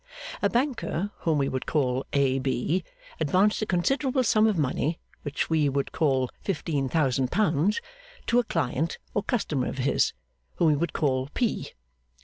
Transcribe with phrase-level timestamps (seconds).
[0.41, 2.39] A banker, whom we would call A.
[2.39, 2.83] B.,
[3.19, 7.81] advanced a considerable sum of money, which we would call fifteen thousand pounds,
[8.25, 10.13] to a client or customer of his,
[10.55, 11.73] whom he would call P.